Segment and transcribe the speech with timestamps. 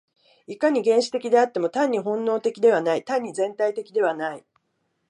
[0.47, 4.43] いかに原始的であっても、単に本能的ではない、単に全体的ではない。